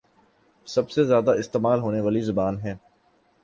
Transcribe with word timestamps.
سب 0.67 0.89
سے 0.89 1.03
زیادہ 1.03 1.31
استعمال 1.31 1.79
ہونے 1.79 1.99
والی 1.99 2.21
زبان 2.21 2.59
ہے 2.59 2.75